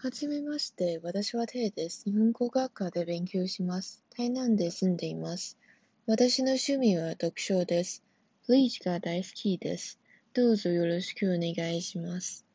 [0.00, 2.04] はじめまして、私はテイです。
[2.04, 4.04] 日本語学科で勉強します。
[4.16, 5.58] 台南で住んでいます。
[6.06, 8.04] 私の趣味は読書です。
[8.46, 9.98] ブリーチが大好きです。
[10.34, 12.47] どうぞよろしくお願いします。